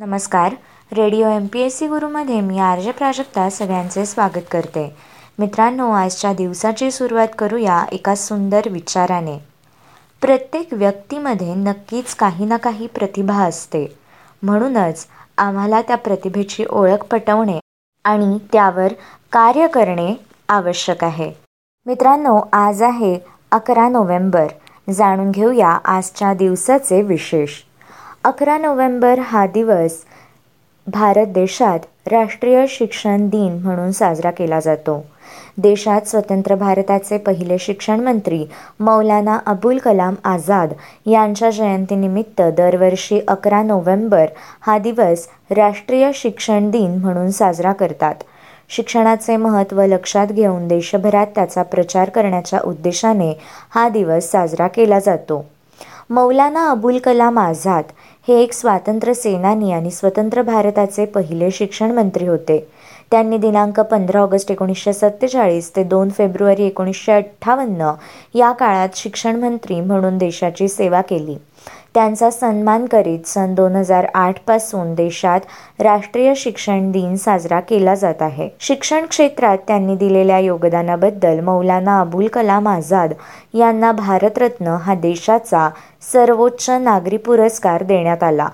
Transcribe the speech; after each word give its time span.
नमस्कार. 0.00 0.54
Radio 0.92 1.28
M 1.28 1.46
P 1.46 1.60
S 1.60 1.78
C 1.78 1.86
गुरुमध्ये 1.86 2.40
मी 2.40 2.58
आर्य 2.58 2.90
प्राजक्ता 2.90 3.50
सगळ्यांचे 3.50 4.06
स्वागत 4.06 4.46
करते. 4.50 4.96
मित्रांनो 5.38 5.90
आजच्या 5.90 6.32
दिवसाची 6.32 6.90
सुरुवात 6.90 7.28
करूया 7.38 7.84
एका 7.92 8.14
सुंदर 8.14 8.60
विचाराने. 8.70 9.38
प्रत्येक 10.20 10.68
व्यक्तीमध्ये 10.72 11.54
नक्कीच 11.54 12.14
काही 12.14 12.44
ना 12.44 12.56
काही 12.56 12.86
प्रतिभा 12.86 13.44
असते. 13.44 13.98
म्हणूनच 14.42 15.06
आम्हाला 15.38 15.82
त्या 15.82 15.96
प्रतिभेची 15.96 16.64
ओळख 16.70 17.04
पटवणे 17.04 17.58
आणि 18.04 18.38
त्यावर 18.52 18.92
कार्य 19.32 19.66
करणे 19.66 20.14
आवश्यक 20.48 21.04
आहे. 21.04 21.32
मित्रांनो 21.86 22.40
आज 22.52 22.82
आहे 22.82 23.18
अकरा 23.52 23.88
नोव्हेंबर. 23.88 24.46
जाणून 24.90 25.30
घेऊया 25.30 25.78
आजच्या 25.84 26.34
दिवसाचे 26.34 27.02
विशेष. 27.02 27.50
अकरा 28.24 28.56
नोव्हेंबर 28.58 29.18
हा 29.18 29.46
दिवस 29.46 29.92
भारत 30.86 31.26
देशात 31.26 31.78
राष्ट्रीय 32.06 32.64
शिक्षण 32.68 33.28
दिन 33.28 33.52
म्हणून 33.62 33.90
साजरा 33.90 34.30
केला 34.30 34.58
जातो. 34.60 35.04
देशात 35.58 36.08
स्वतंत्र 36.08 36.54
भारताचे 36.54 37.18
पहिले 37.18 37.58
शिक्षण 37.58 38.00
मंत्री 38.00 38.44
मौलाना 38.80 39.38
अबुल 39.46 39.78
कलाम 39.78 40.14
आझाद 40.24 40.72
यांच्या 41.06 41.50
जयंतीनिमित्त 41.50 42.42
दरवर्षी 42.56 43.20
अकरा 43.28 43.62
नोव्हेंबर 43.62 44.26
हा 44.60 44.78
दिवस 44.78 45.26
राष्ट्रीय 45.50 46.10
शिक्षण 46.14 46.70
दिन 46.70 46.98
म्हणून 46.98 47.30
साजरा 47.30 47.72
करतात. 47.72 48.14
शिक्षणाचे 48.68 49.36
महत्त्व 49.36 49.82
लक्षात 49.82 50.26
घेऊन 50.26 50.68
देशभरात 50.68 51.26
त्याचा 51.26 51.62
प्रचार 51.62 52.10
करण्याच्या 52.10 52.60
उद्देशाने 52.64 53.32
हा 53.70 53.88
दिवस 53.88 54.30
साजरा 54.30 54.66
केला 54.66 54.98
जातो. 54.98 55.44
मौलाना 56.10 56.64
अबुल 56.70 56.98
कलाम 56.98 57.38
आझाद 57.38 57.90
हे 58.28 58.40
एक 58.42 58.52
स्वातंत्र्य 58.52 59.14
सेनानी 59.14 59.72
आणि 59.72 59.90
स्वतंत्र 59.90 60.42
भारताचे 60.42 61.04
पहिले 61.04 61.50
शिक्षण 61.50 61.90
मंत्री 61.90 62.26
होते. 62.26 62.58
त्यांनी 63.10 63.38
दिनांक 63.38 63.80
पंधरा 63.80 64.20
ऑगस्ट 64.20 64.50
एकोणीसशे 64.50 64.92
सत्तेचाळीस 64.92 65.70
ते 65.76 65.84
दोन 65.84 66.08
फेब्रुवारी 66.08 66.66
एकोणीसशे 66.66 67.12
अठ्ठावन्न 67.12 67.92
या 68.34 68.52
काळात 68.52 68.96
शिक्षण 68.96 69.36
मंत्री 69.36 69.80
म्हणून 69.80 70.18
देशाची 70.18 70.68
सेवा 70.68 71.00
केली. 71.00 71.36
त्यांचा 71.94 72.30
सन्मान 72.30 72.84
करीत 72.86 73.26
सन 73.26 73.54
दोन 73.54 73.76
हजारपासून 73.76 74.94
देशात 74.94 75.40
राष्ट्रीय 75.80 76.32
शिक्षण 76.36 76.90
दिन 76.90 77.16
साजरा 77.16 77.58
केला 77.60 77.94
जात 77.94 78.22
आहे. 78.22 78.48
शिक्षण 78.60 79.06
क्षेत्रात 79.06 79.58
त्यांनी 79.68 79.96
दिलेल्या 79.96 80.38
योगदानाबद्दल 80.38 81.40
मौलाना 81.40 82.00
अबुल 82.00 82.26
कलाम 82.26 82.68
आझाद 82.68 83.12
यांना 83.54 83.92
भारतरत्न 83.92 84.76
हा 84.82 84.94
देशाचा 84.94 85.68
सर्वोच्च 86.12 86.70
नागरी 86.70 87.16
पुरस्कार 87.16 87.82
देण्यात 87.82 88.22
आला. 88.22 88.48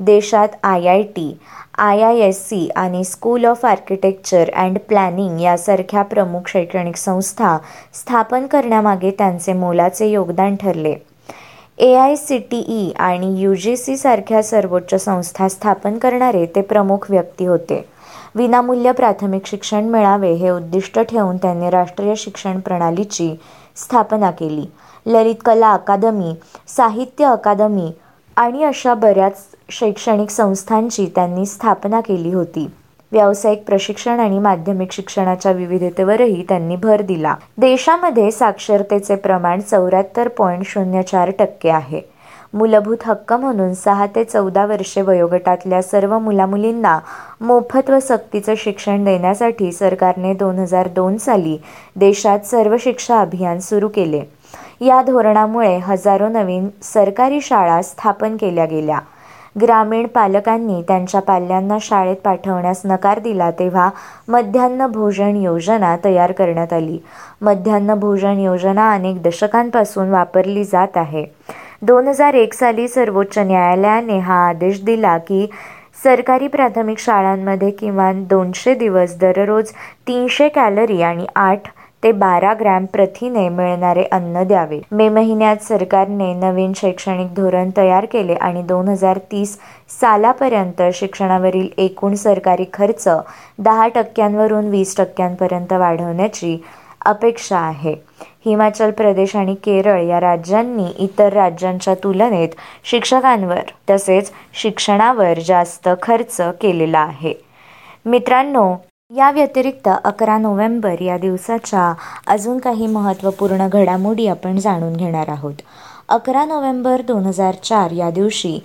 देशात 0.00 0.48
I 0.62 0.86
I 0.88 1.02
T 1.16 1.32
I 1.78 2.02
I 2.02 2.18
S 2.18 2.42
C 2.48 2.68
आणि 2.76 3.02
school 3.04 3.44
of 3.44 3.64
architecture 3.66 4.50
and 4.56 4.78
planning 4.78 5.40
यासारख्या 5.40 6.02
प्रमुख 6.02 6.48
शैक्षणिक 6.48 6.96
संस्था 6.96 7.56
स्थापन 7.94 8.46
करण्यामागे 8.46 9.10
त्यांचे 9.10 9.52
मोलाचे 9.52 10.06
योगदान 10.06 10.56
ठरले. 10.56 10.94
A 11.80 11.94
I 11.94 12.16
C 12.16 12.38
T 12.50 12.58
E 12.68 12.90
आणि 12.98 13.26
यू 13.40 13.54
जी 13.54 13.76
सी 13.76 13.96
सारख्या 13.96 14.42
सर्वोच्च 14.42 14.94
संस्था 14.94 15.48
स्थापन 15.48 15.98
करणारे 15.98 16.44
ते 16.46 16.60
प्रमुख 16.60 17.06
व्यक्ती 17.10 17.44
होते. 17.44 17.84
विनामूल्य 18.34 18.92
प्राथमिक 18.92 19.46
शिक्षण 19.46 19.84
मिळावे 19.84 20.32
हे 20.32 20.50
उद्दिष्ट 20.50 20.98
ठेवून 20.98 21.36
त्यांनी 21.36 21.70
राष्ट्रीय 21.70 22.14
शिक्षण 22.16 22.58
प्रणालीची 22.60 23.30
स्थापना 23.76 24.30
केली. 24.30 24.64
ललित 25.06 25.42
कला 25.44 25.72
अकादमी 25.72 26.34
साहित्य 26.68 27.24
अकादमी 27.24 27.90
आणि 28.36 28.64
अशा 28.64 28.94
बऱ्याच 28.94 29.44
शैक्षणिक 29.70 30.30
संस्थांची 30.30 31.06
त्यांनी 31.14 31.46
स्थापना 31.46 32.00
केली 32.00 32.32
होती. 32.32 32.68
व्यावसायिक 33.12 33.62
प्रशिक्षण 33.66 34.20
आणि 34.20 34.38
माध्यमिक 34.38 34.92
शिक्षणाच्या 34.92 35.52
विविधतेवरही 35.52 36.44
त्यांनी 36.48 36.76
भर 36.76 37.02
दिला. 37.02 37.34
देशामध्ये 37.58 38.30
साक्षरतेचे 38.30 39.16
प्रमाण 39.16 39.60
चौऱ्याहत्तर 39.60 40.28
पॉईंट 40.28 40.66
शून्य 40.66 41.02
चार 41.02 41.30
टक्के 41.38 41.70
आहे. 41.70 42.00
मूलभूत 42.54 42.96
हक्क 43.04 43.32
म्हणून 43.32 43.74
सहा 43.74 44.06
ते 44.06 44.24
चौदा 44.24 44.64
वर्षे 44.66 45.02
वयोगटातल्या 45.02 45.82
सर्व 45.82 46.18
मुलामुलींना 46.18 46.98
मोफत 47.40 47.90
व 47.90 47.98
सक्तीचं 47.98 48.54
शिक्षण 48.56 49.04
देण्यासाठी 49.04 49.72
सरकारने 49.72 50.32
दोन 50.34 50.58
हजार 50.58 50.88
दोन 50.88 51.16
साली 51.16 51.56
देशात 51.96 52.46
सर्व 52.46 52.76
शिक्षा 52.80 53.20
अभियान 53.20 53.58
सुरू 53.58 53.88
केले. 53.88 54.22
या 54.80 55.02
धोरणामुळे 55.02 55.76
हजारो 55.76 56.28
नवीन 56.28 56.68
सरकारी 56.82 57.40
शाळा 57.40 57.82
स्थापन 57.82 58.36
केल्या 58.36 58.64
गेल्या. 58.64 58.98
ग्रामीण 59.60 60.06
पालकांनी 60.06 60.82
त्यांच्या 60.88 61.20
पाल्यांना 61.20 61.76
शाळेत 61.80 62.16
पाठवण्यास 62.16 62.80
नकार 62.84 63.18
दिला 63.18 63.50
तेव्हा 63.50 63.88
मध्यान्ह 64.28 64.86
भोजन 64.86 65.36
योजना 65.36 65.96
तयार 66.04 66.32
करण्यात 66.32 66.72
आली. 66.72 66.98
मध्यान्ह 67.42 67.94
भोजन 67.94 68.38
योजना 68.38 68.92
अनेक 68.92 69.22
दशकांपासून 69.22 70.10
वापरली 70.10 70.64
जात 70.64 70.96
आहे. 70.96 71.24
दोन 71.82 72.08
हजार 72.08 72.34
एक 72.34 72.54
साली 72.54 72.88
सर्वोच्च 72.88 73.38
न्यायालयाने 73.38 74.18
हा 74.18 74.46
आदेश 74.48 74.82
दिला 74.84 75.18
की 75.18 75.46
सरकारी 76.04 76.46
प्राथमिक 76.46 76.98
शाळांमध्ये 76.98 77.70
किमान 77.70 78.24
दोनशे 78.24 78.74
दिवस 78.74 79.16
दररोज 79.18 79.70
तीनशे 80.08 80.48
कॅलरी 80.48 81.02
आणि 81.02 81.26
आठ 81.36 81.68
ते 82.02 82.10
बारा 82.12 82.52
ग्रॅम 82.54 82.84
प्रथिने 82.86 83.48
मिळणारे 83.48 84.02
अन्न 84.12 84.42
द्यावे. 84.48 84.80
मे 84.90 85.08
महिन्यात 85.08 85.62
सरकारने 85.62 86.32
नवीन 86.34 86.72
शैक्षणिक 86.76 87.34
धोरण 87.34 87.70
तयार 87.76 88.04
केले 88.04 88.34
आणि 88.34 88.62
दोन 88.62 88.88
हजार 88.88 89.18
तीस 89.32 89.58
सालापर्यंत 90.00 90.82
शिक्षणावरील 90.94 91.68
एकूण 91.78 92.14
सरकारी 92.14 92.64
खर्च 92.72 93.08
दहा 93.58 93.88
टक्क्यांवरून 93.94 94.68
वीस 94.70 94.96
टक्क्यांपर्यंत 94.96 95.72
वाढवण्याची 95.72 96.56
अपेक्षा 97.06 97.58
आहे. 97.58 97.94
हिमाचल 98.44 98.90
प्रदेश 98.90 99.34
आणि 99.36 99.54
केरळ 99.54 100.02
या 100.02 100.20
राज्यांनी 100.20 100.86
इतर 100.98 101.32
राज्यांच्या 101.32 101.94
तुलनेत 101.94 102.48
शिक्षकांवर 102.84 103.70
तसेच 103.90 104.30
शिक्षणावर 104.62 105.38
जास्त 105.46 105.88
खर्च 106.02 106.36
केलेला 106.60 106.98
आहे. 106.98 107.34
मित्रांनो 108.06 108.74
या 109.16 109.30
व्यतिरिक्त 109.30 109.88
अकरा 110.04 110.36
नोव्हेंबर 110.38 111.00
या 111.00 111.16
दिवसाच्या 111.18 111.94
अजून 112.26 112.58
काही 112.58 112.86
महत्त्वपूर्ण 112.86 113.68
घडामोडी 113.68 114.26
आपण 114.26 114.56
जाणून 114.56 114.96
घेणार 114.96 115.28
आहोत. 115.28 115.54
अकरा 116.08 116.44
नोव्हेंबर 116.44 117.00
दोन 117.00 117.24
हजार 117.26 117.54
चार 117.54 117.90
या 117.90 118.10
दिवशी 118.10 118.58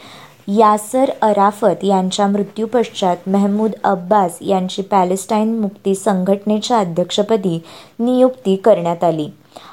यासर 0.47 1.11
अराफत 1.21 1.83
यांच्या 1.83 2.27
मृत्यूपश्चात 2.27 3.29
मेहमूद 3.29 3.71
अब्बास 3.83 4.37
यांची 4.41 4.81
पॅलेस्टाईन 4.81 5.59
मुक्ती 5.59 5.95
संघटनेच्या 5.95 6.79
अध्यक्षपदी 6.79 7.57
नियुक्ती 7.99 8.55
करण्यात 8.55 9.03
आली. 9.03 9.29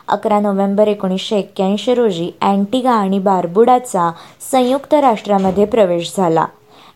अकरा 0.09 0.41
नोव्हेंबर 0.41 0.89
एकोणीसशे 0.89 1.39
एक्क्याऐंशी 1.39 1.95
रोजी 1.95 2.31
अँटिगा 2.41 2.93
आणि 2.93 3.19
बार्बुडाचा 3.19 4.11
संयुक्त 4.53 4.95
राष्ट्रामध्ये 4.95 5.65
प्रवेश 5.65 6.15
झाला. 6.17 6.47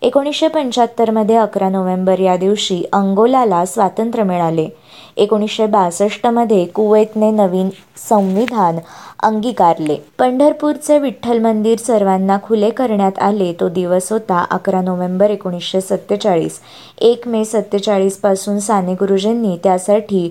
एकोणीसशे 0.04 0.48
पंच्याहत्तरमध्ये 0.48 1.36
अकरा 1.36 1.68
नोव्हेंबर 1.68 2.18
या 2.18 2.36
दिवशी 2.36 2.84
अंगोलाला 2.92 3.64
स्वातंत्र्य 3.64 4.24
मिळाले. 4.24 4.68
एकोणीसशे 5.16 5.66
बासष्टमध्ये 5.66 6.64
कुवेतने 6.64 7.30
नवीन 7.30 7.68
संविधान 8.08 8.78
अंगीकारले. 9.22 9.96
पंढरपूरचे 10.18 10.98
विठ्ठल 10.98 11.38
मंदिर 11.38 11.78
सर्वांना 11.78 12.38
खुले 12.42 12.70
करण्यात 12.70 13.18
आले. 13.18 13.52
तो 13.52 13.68
दिवस 13.68 14.12
होता 14.12 14.44
अकरा 14.50 14.80
नोव्हेंबर 14.80 15.30
एकोणीसशे 15.30 15.80
सत्तेचाळीस. 15.80 16.60
एक 16.98 17.28
मे 17.28 17.44
सत्तेचाळीसपासून 17.44 18.58
साने 18.58 18.94
गुरुजींनी 18.94 19.56
त्यासाठी 19.64 20.28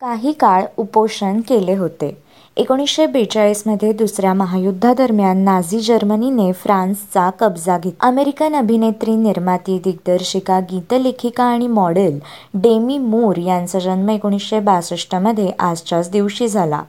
काही 0.00 0.32
काळ 0.32 0.64
उपोषण 0.76 1.40
केले 1.40 1.74
होते. 1.74 2.21
एकोणीसशे 2.56 3.06
बेचाळीसमध्ये 3.06 3.92
दुसऱ्या 3.92 4.32
महायुद्धादरम्यान 4.34 5.38
नाझी 5.38 5.78
जर्मनीने 5.80 6.52
फ्रान्सचा 6.52 7.30
कब्जा 7.30 7.78
घेतला 7.78 8.06
अमेरिकन 8.06 8.54
अभिनेत्री 8.54 9.14
निर्माती 9.16 9.78
दिग्दर्शिका 9.84 10.58
गीतलेखिका 10.60 11.44
आणि 11.44 11.66
मॉडेल 11.66 12.18
डेमी 12.54 12.98
मूर 12.98 13.36
यांचा 13.36 13.78
जन्म 13.78 14.10
एकोणीसशे 14.10 14.60
बासष्टमध्ये 14.60 15.50
आजच्याच 15.58 16.10
दिवशी 16.10 16.48
झाला. 16.48 16.82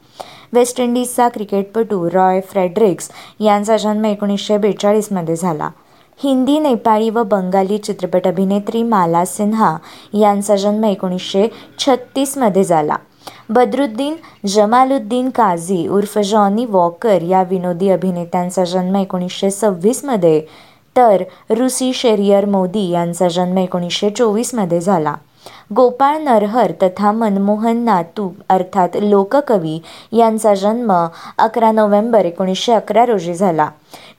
वेस्ट 0.54 0.82
इंडिजचा 0.82 1.30
क्रिकेटपटू 1.30 2.10
रॉय 2.14 2.42
फ्रेडरिक्स 2.42 3.10
यांचा 3.40 3.78
जन्म 3.78 4.06
एकोणीसशे 4.06 4.58
बेचाळीसमध्ये 4.58 5.36
झाला. 5.36 5.70
हिंदी 6.24 6.60
नेपाळी 6.60 7.10
व 7.10 7.24
बंगाली 7.24 7.78
चित्रपट 7.78 8.28
अभिनेत्री 8.28 8.84
माला 8.84 9.26
सिन्हा 9.26 9.78
यांचा 10.14 10.56
जन्म 10.56 10.84
एकोणीसशे 10.84 11.48
छत्तीसमध्ये 11.80 12.64
झाला. 12.64 12.96
बद्रुद्दीन 13.50 14.16
जमालुद्दीन 14.48 15.30
काझी 15.30 15.88
उर्फ 15.88 16.18
जॉनी 16.20 16.66
वॉकर 16.66 17.22
या 17.22 17.44
विनोदी 17.44 17.90
अभिनेत्यांचा 17.90 18.64
जन्म 18.64 18.96
एकोणीसशे 18.96 19.52
सव्वीसमध्ये 19.52 20.42
तर 20.98 21.24
रुसी 21.50 21.94
शेरियर 21.94 22.46
मोदी 22.46 22.90
यांचा 22.90 23.28
जन्म 23.28 23.58
एकोणीसशे 23.58 24.10
चोवीसमध्ये 24.10 24.82
झाला. 24.82 25.16
गोपाळ 25.76 26.18
नरहर 26.18 26.72
तथा 26.84 27.12
मनमोहन 27.12 27.78
नातू 27.78 28.30
अर्थात 28.50 28.90
लोककवी 28.96 29.80
यांचा 30.12 30.54
जन्म 30.54 30.92
अकरा 31.38 31.72
नोव्हेंबर 31.72 32.26
एकोणीसशे 32.26 32.74
अकरा 32.74 33.06
रोजी 33.06 33.34
झाला. 33.34 33.70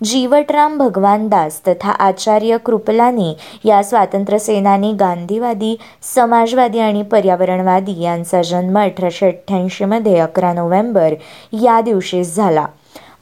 जीवटराम 0.04 0.78
भगवान 0.78 1.28
दास 1.28 1.60
तथा 1.68 1.90
आचार्य 1.90 2.56
कृपलानी 2.56 3.34
या 3.64 3.82
स्वातंत्र्यसेनानी 3.82 4.92
गांधीवादी 4.92 5.76
समाजवादी 6.14 6.78
आणि 6.78 7.02
पर्यावरणवादी 7.02 8.00
यांचा 8.02 8.42
जन्म 8.42 8.78
अठराशे 8.78 9.26
अठ्ठ्याऐंशीमध्ये 9.26 10.18
अकरा 10.18 10.52
नोव्हेंबर 10.52 11.14
या 11.52 11.80
दिवशीच 11.80 12.36
झाला. 12.36 12.66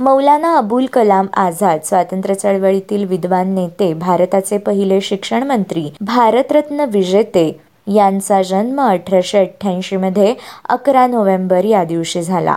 मौलाना 0.00 0.56
अबुल 0.56 0.86
कलाम 0.86 1.26
आझाद 1.34 1.80
स्वातंत्र्य 1.84 2.34
चळवळीतील 2.34 3.04
विद्वान 3.04 3.54
नेते 3.54 3.92
भारताचे 3.94 4.58
पहिले 4.58 5.00
शिक्षण 5.00 5.42
मंत्री 5.42 5.90
भारतरत्न 6.00 6.84
विजेते 6.88 7.60
यांचा 7.86 8.42
जन्म 8.42 8.80
अठराशे 8.80 9.38
अठ्ठ्याऐंशीमध्ये 9.38 10.34
अकरा 10.68 11.06
नोव्हेंबर 11.06 11.64
या 11.64 11.84
दिवशी 11.84 12.22
झाला. 12.22 12.56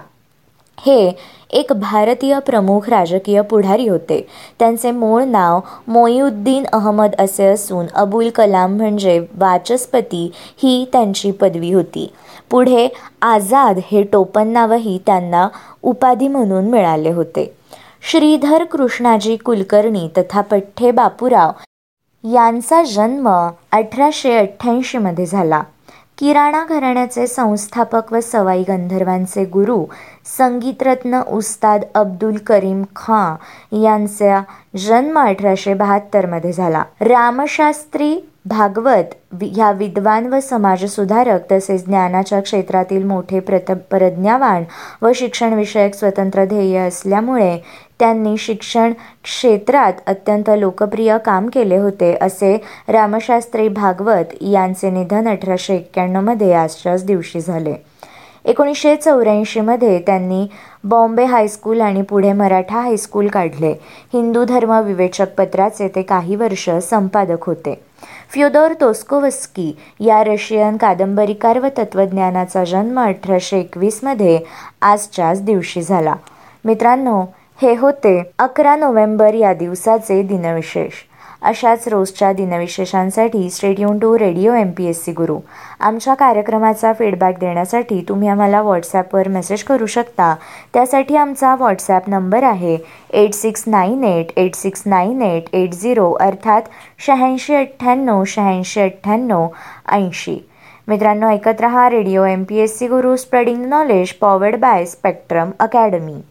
हे 0.79 1.11
एक 1.49 1.73
भारतीय 1.73 2.39
प्रमुख 2.39 2.89
राजकीय 2.89 3.41
पुढारी 3.41 3.87
होते. 3.87 4.27
त्यांचे 4.59 4.91
मूळ 4.91 5.23
नाव 5.23 5.59
मोईउद्दीन 5.87 6.65
अहमद 6.73 7.15
असे 7.19 7.45
असून 7.45 7.85
अबुल 7.95 8.29
कलाम 8.29 8.75
म्हणजे 8.77 9.19
वाचस्पती 9.19 10.31
ही 10.63 10.85
त्यांची 10.93 11.31
पदवी 11.31 11.73
होती. 11.73 12.11
पुढे 12.51 12.87
आझाद 13.21 13.79
हे 13.91 14.03
टोपण 14.03 14.47
नावही 14.47 14.99
त्यांना 15.05 15.47
उपाधी 15.83 16.27
म्हणून 16.27 16.65
मिळाले 16.65 17.11
होते. 17.11 17.53
श्रीधर 18.01 18.63
कृष्णाजी 18.63 19.35
कुलकर्णी 19.35 20.07
तथा 20.17 20.41
पठ्ठे 20.41 20.91
बापूराव 20.91 21.51
यांचा 22.33 22.83
जन्म 22.83 23.29
अठराशे 23.71 24.37
अठ्ठ्याऐंशीमध्ये 24.37 25.25
झाला. 25.25 25.61
किराणा 26.17 26.63
घराण्याचे 26.69 27.27
संस्थापक 27.27 28.13
व 28.13 28.19
सवाई 28.19 28.63
गंधर्वांचे 28.67 29.43
गुरु 29.45 29.83
संगीतरत्न 30.37 31.21
उस्ताद 31.31 31.83
अब्दुल 31.95 32.37
करीम 32.37 32.83
खां 32.95 33.81
यांचा 33.81 34.41
जन्म 34.77 35.19
अठराशे 35.19 35.73
बहात्तरमध्ये 35.73 36.53
झाला. 36.53 36.83
रामशास्त्री 37.01 38.17
भागवत 38.45 39.13
ह्या 39.41 39.71
विद्वान 39.71 40.25
व 40.33 40.39
समाजसुधारक 40.39 41.51
तसेच 41.51 41.85
ज्ञानाच्या 41.85 42.39
क्षेत्रातील 42.39 43.03
मोठे 43.03 43.39
प्रत 43.39 43.71
प्रज्ञावान 43.89 44.63
व 45.01 45.11
शिक्षणविषयक 45.15 45.95
स्वतंत्र 45.95 46.45
ध्येय 46.45 46.77
असल्यामुळे 46.77 47.57
त्यांनी 47.99 48.37
शिक्षण 48.37 48.93
क्षेत्रात 49.23 49.93
अत्यंत 50.07 50.49
लोकप्रिय 50.57 51.17
काम 51.25 51.47
केले 51.47 51.77
होते 51.77 52.17
असे 52.21 52.57
रामशास्त्री 52.87 53.67
भागवत 53.67 54.33
यांचे 54.41 54.89
निधन 54.89 55.27
अठराशे 55.27 55.75
एक्क्याण्णवमध्ये 55.75 56.53
आजच्याच 56.53 57.05
दिवशी 57.05 57.39
झाले. 57.39 57.75
एकोणीसशे 58.45 58.95
चौऱ्याऐंशीमध्ये 58.95 59.99
त्यांनी 59.99 60.47
बॉम्बे 60.83 61.23
हायस्कूल 61.23 61.81
आणि 61.81 62.01
पुढे 62.01 62.33
मराठा 62.33 62.79
हायस्कूल 62.79 63.27
काढले. 63.27 63.71
हिंदू 64.13 64.43
धर्म 64.43 64.81
विवेचक 64.81 65.33
पत्राचे 65.37 65.87
ते 65.87 66.01
काही 66.01 66.35
वर्ष 66.35 66.69
संपादक 66.69 67.45
होते. 67.45 67.81
फ्योदोर 68.29 68.73
तोस्कोवस्की 68.81 69.75
या 69.99 70.23
रशियन 70.23 70.77
कादंबरीकार 70.77 71.59
व 71.59 71.67
तत्त्वज्ञानाचा 71.77 72.63
जन्म 72.63 72.99
अठराशे 72.99 73.59
एकवीसमध्ये 73.59 74.39
आजच्याच 74.81 75.43
दिवशी 75.43 75.81
झाला. 75.81 76.15
मित्रांनो 76.65 77.23
हे 77.59 77.73
होते 77.73 78.11
अकरा 78.39 78.75
नोव्हेंबर 78.75 79.33
या 79.33 79.53
दिवसाचे 79.53 80.21
दिनविशेष. 80.21 80.93
अशाच 81.41 81.87
रोजच्या 81.87 82.31
दिनविशेषांसाठी 82.33 83.49
stadium 83.49 83.99
to 83.99 84.17
radio 84.19 84.53
M 84.53 84.71
P 84.77 84.85
S 84.85 85.03
C 85.05 85.11
Guru. 85.11 85.37
आमच्या 85.79 86.13
कार्यक्रमाचा 86.13 86.91
फीडबॅक 86.93 87.39
देण्यासाठी 87.39 88.03
तुम्ही 88.09 88.29
आम्हाला 88.29 88.61
व्हॉट्सॲपवर 88.61 89.27
मेसेज 89.27 89.63
करू 89.63 89.85
शकता. 89.85 90.33
त्यासाठी 90.73 91.15
आमचा 91.15 91.55
व्हॉट्सॲप 91.55 92.09
नंबर 92.09 92.43
आहे 92.43 92.77
eight 93.13 93.33
six 93.33 93.63
nine 93.67 94.03
eight 94.03 94.37
eight 94.37 94.55
six 94.55 94.83
nine 94.85 95.21
eight 95.21 95.55
eight 95.55 95.73
zero 95.73 96.11
अर्थात 96.11 96.69
शहाऐंशी 97.07 97.55
अठ्ठ्याण्णव 97.55 98.23
शहाऐंशी 98.27 98.81
अठ्ठ्याण्णव 98.81 99.47
ऐंशी. 99.91 100.37
मित्रांनो 100.87 101.29
ऐकत 101.29 101.61
रहा 101.61 101.89
radio 101.89 102.25
M 102.25 102.43
P 102.43 102.59
S 102.59 102.77
C 102.79 102.87
Guru 102.87 103.15
spreading 103.15 103.65
knowledge 103.65 104.13
powered 104.13 104.59
by 104.59 104.85
spectrum 104.85 105.51
academy 105.59 106.21